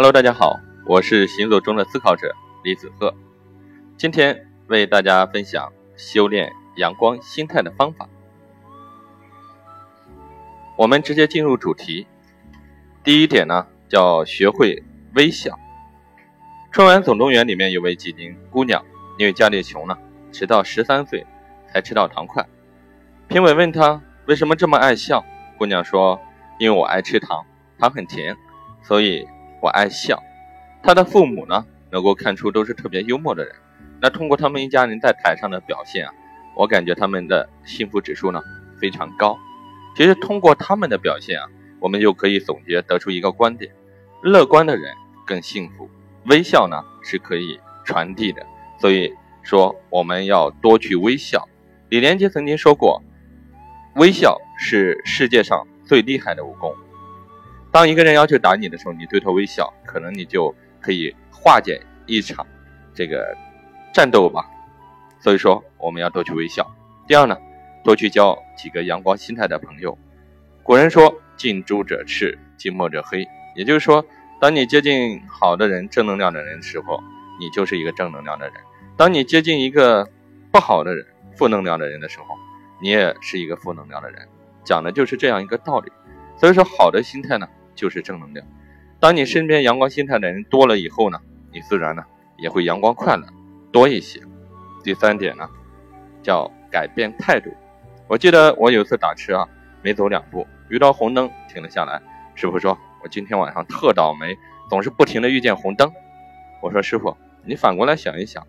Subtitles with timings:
[0.00, 2.32] Hello，大家好，我是行走中的思考者
[2.62, 3.12] 李子鹤，
[3.96, 8.08] 今天为大家分享修炼阳光心态的方法。
[10.76, 12.06] 我们直接进入主题。
[13.02, 14.84] 第一点呢，叫学会
[15.16, 15.58] 微笑。
[16.70, 18.80] 春晚总动员里面有位济宁姑娘，
[19.18, 19.98] 因为家里穷呢，
[20.30, 21.26] 直到十三岁
[21.72, 22.46] 才吃到糖块。
[23.26, 25.24] 评委问她为什么这么爱笑，
[25.58, 26.20] 姑娘说
[26.60, 27.44] ：“因为我爱吃糖，
[27.80, 28.36] 糖很甜，
[28.80, 29.26] 所以。”
[29.60, 30.22] 我爱笑，
[30.82, 33.54] 他的父母呢，能够看出都是特别幽默的人。
[34.00, 36.12] 那通过他们一家人在台上的表现啊，
[36.56, 38.40] 我感觉他们的幸福指数呢
[38.80, 39.36] 非常高。
[39.96, 41.46] 其实通过他们的表现啊，
[41.80, 43.72] 我们就可以总结得出一个观点：
[44.22, 44.94] 乐观的人
[45.26, 45.90] 更幸福，
[46.26, 48.46] 微笑呢是可以传递的。
[48.80, 51.48] 所以说我们要多去微笑。
[51.88, 53.02] 李连杰曾经说过，
[53.96, 56.72] 微笑是世界上最厉害的武功。
[57.70, 62.46] 当一个人要求打你的时候，你对他微笑，可能你就可以化解一场
[62.94, 63.36] 这个
[63.92, 64.44] 战斗吧。
[65.20, 66.66] 所以说，我们要多去微笑。
[67.06, 67.36] 第二呢，
[67.84, 69.98] 多去交几个阳光心态的朋友。
[70.62, 74.04] 古人说：“近朱者赤，近墨者黑。”也就是说，
[74.40, 77.02] 当你接近好的人、正能量的人的时候，
[77.40, 78.54] 你就是一个正能量的人；
[78.96, 80.08] 当你接近一个
[80.52, 81.04] 不好的人、
[81.36, 82.36] 负能量的人的时候，
[82.80, 84.26] 你也是一个负能量的人。
[84.64, 85.90] 讲的就是这样一个道理。
[86.36, 87.48] 所以说，好的心态呢。
[87.78, 88.44] 就是正能量。
[88.98, 91.20] 当你身边阳光心态的人多了以后呢，
[91.52, 92.02] 你自然呢
[92.36, 93.24] 也会阳光快乐
[93.70, 94.20] 多一些。
[94.82, 95.48] 第三点呢，
[96.20, 97.48] 叫改变态度。
[98.08, 99.48] 我记得我有一次打车啊，
[99.82, 102.02] 没走两步遇到红灯停了下来。
[102.34, 104.36] 师傅说：“我今天晚上特倒霉，
[104.68, 105.92] 总是不停的遇见红灯。”
[106.60, 108.44] 我说：“师傅，你反过来想一想，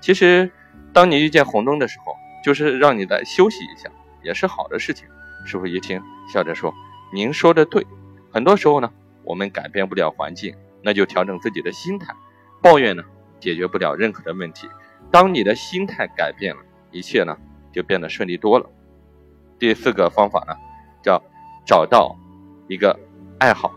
[0.00, 0.50] 其实
[0.92, 3.88] 当你遇见红灯的时候，就是让你再休息一下，
[4.24, 5.06] 也是好的事情。”
[5.46, 6.74] 师傅一听，笑着说
[7.14, 7.86] ：“您说的对。”
[8.34, 8.90] 很多时候呢，
[9.22, 12.12] 我们改变不了环境，那就调整自己的心态。
[12.60, 13.04] 抱怨呢，
[13.38, 14.68] 解决不了任何的问题。
[15.12, 17.36] 当你的心态改变了，一切呢
[17.70, 18.68] 就变得顺利多了。
[19.56, 20.56] 第四个方法呢，
[21.00, 21.22] 叫
[21.64, 22.16] 找到
[22.66, 22.98] 一个
[23.38, 23.72] 爱好。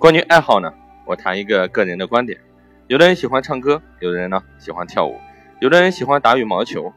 [0.00, 0.74] 关于爱好呢，
[1.06, 2.40] 我谈一个个人的观点。
[2.88, 5.16] 有的人喜欢唱歌，有的人呢喜欢跳舞，
[5.60, 6.92] 有的人喜欢打羽毛球。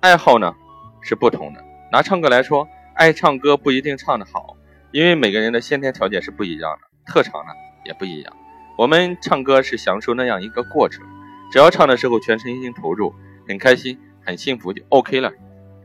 [0.00, 0.54] 爱好呢
[1.00, 1.64] 是不同的。
[1.90, 4.45] 拿唱歌来说，爱唱歌不一定唱得好。
[4.96, 7.52] 因为每个人的先天条件是不一样的，特长呢
[7.84, 8.34] 也不一样。
[8.78, 11.04] 我们唱歌是享受那样一个过程，
[11.52, 13.14] 只要唱的时候全身心投入，
[13.46, 15.30] 很开心，很幸福就 OK 了。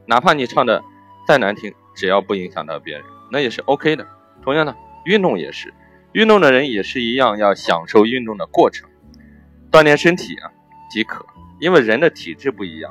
[0.06, 0.82] 哪怕你唱的
[1.28, 4.08] 再难听，只要不影响到别人，那也是 OK 的。
[4.42, 4.74] 同样的，
[5.04, 5.74] 运动也是，
[6.14, 8.90] 运动的人也是一样，要享受运动的过程，
[9.70, 10.50] 锻炼身体啊
[10.90, 11.26] 即可。
[11.60, 12.90] 因为人的体质不一样，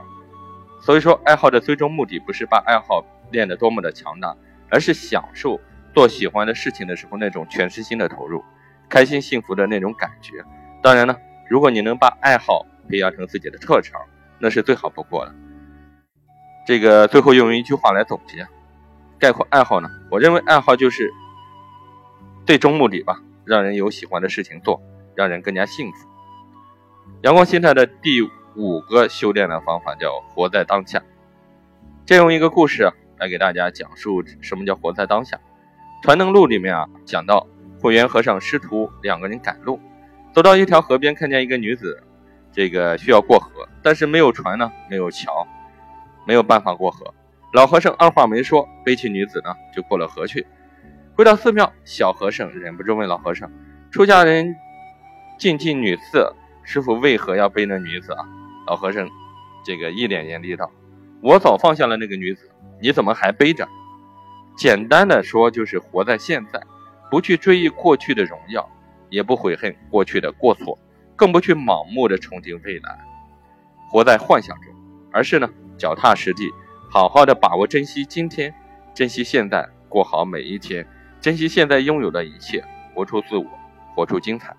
[0.82, 4.36] 所以说爱好的最终目的不是把爱好练得多么的强大，
[4.68, 5.58] 而是享受。
[5.94, 8.44] 做喜欢的事情的时候，那种全身心的投入，
[8.88, 10.44] 开心幸福的那种感觉。
[10.82, 11.16] 当然呢，
[11.48, 14.00] 如果你能把爱好培养成自己的特长，
[14.38, 15.34] 那是最好不过了。
[16.66, 18.46] 这个最后用一句话来总结，
[19.18, 21.10] 概括爱好呢，我认为爱好就是
[22.46, 24.80] 最终目的吧，让人有喜欢的事情做，
[25.14, 26.08] 让人更加幸福。
[27.22, 28.22] 阳光心态的第
[28.56, 31.02] 五个修炼的方法叫活在当下。
[32.06, 35.36] 借用一个故事来给大家讲述什么叫活在当下。
[36.02, 37.46] 《传灯录》里面啊，讲到
[37.80, 39.78] 慧元和尚师徒两个人赶路，
[40.32, 42.02] 走到一条河边，看见一个女子，
[42.52, 45.46] 这个需要过河，但是没有船呢，没有桥，
[46.26, 47.12] 没有办法过河。
[47.52, 50.46] 老和尚二话没说，背起女子呢，就过了河去。
[51.14, 53.50] 回到寺庙，小和尚忍不住问老和尚
[53.92, 54.54] ：“出家人
[55.38, 58.24] 禁禁女色，师傅为何要背那女子啊？”
[58.66, 59.06] 老和尚
[59.64, 60.70] 这个一脸严厉道
[61.20, 62.48] ：“我早放下了那个女子，
[62.80, 63.68] 你怎么还背着？”
[64.56, 66.60] 简单的说，就是活在现在，
[67.10, 68.68] 不去追忆过去的荣耀，
[69.08, 70.78] 也不悔恨过去的过错，
[71.16, 72.98] 更不去盲目的憧憬未来，
[73.90, 74.72] 活在幻想中，
[75.12, 76.50] 而是呢，脚踏实地，
[76.90, 78.52] 好好的把握、珍惜今天，
[78.94, 80.86] 珍惜现在，过好每一天，
[81.20, 82.62] 珍惜现在拥有的一切，
[82.94, 83.46] 活出自我，
[83.94, 84.54] 活出精彩。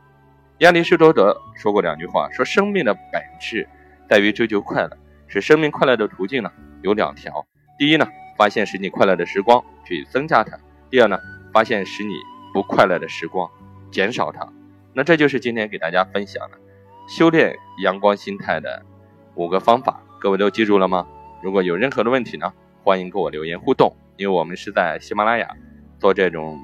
[0.60, 3.68] 亚里士多德说过两句话，说生命的本质
[4.10, 6.52] 在于追求快乐，使生命快乐的途径呢
[6.82, 7.46] 有两条，
[7.78, 8.08] 第一呢。
[8.42, 10.58] 发现使你快乐的时光，去增加它；
[10.90, 11.20] 第二呢，
[11.54, 12.16] 发现使你
[12.52, 13.48] 不快乐的时光，
[13.92, 14.52] 减少它。
[14.94, 16.58] 那这就是今天给大家分享的
[17.08, 18.84] 修炼阳光心态的
[19.36, 21.08] 五个方法，各位都记住了吗？
[21.44, 22.52] 如果有任何的问题呢，
[22.84, 23.96] 欢迎给我留言互动。
[24.18, 25.56] 因为我们是在喜马拉雅
[26.00, 26.60] 做这种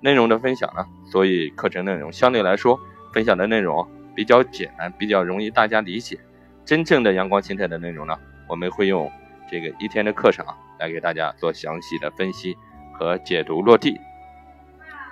[0.00, 2.76] 内容的分享呢，所以课程内容相对来说
[3.12, 6.18] 分享的内容比较简单，比较容易大家理解。
[6.64, 8.18] 真正的阳光心态的内容呢，
[8.48, 9.08] 我们会用
[9.50, 10.54] 这个一天的课程啊。
[10.78, 12.56] 来给大家做详细的分析
[12.94, 14.00] 和解读落地。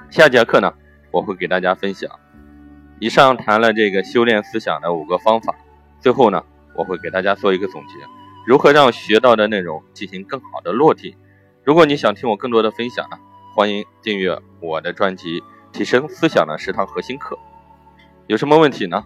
[0.08, 0.72] 下节课呢，
[1.10, 2.10] 我会给大家分享
[2.98, 5.54] 以上谈了这个修炼思想的五个方法，
[6.00, 6.42] 最后呢，
[6.74, 7.92] 我会给大家做一个总结，
[8.46, 11.14] 如何让学到的内容进行更好的落地。
[11.64, 13.18] 如果你想听我更多的分享呢，
[13.54, 17.36] 欢迎订阅我的专辑《提升思想的十堂核心课》。
[18.26, 19.04] 有什么问题呢？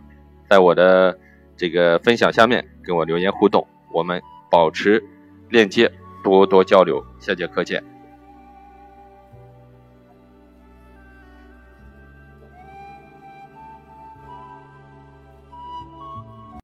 [0.48, 1.18] 在我的
[1.56, 5.02] 这个分享下面跟我留言互动，我们保持
[5.52, 5.92] 链接，
[6.24, 7.04] 多多交流。
[7.20, 7.84] 下节课见。